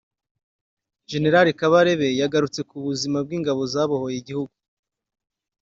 [1.09, 1.25] Gen
[1.59, 4.55] Kabarebe yagarutse ku buzima bw’ingabo zabohoye igihugu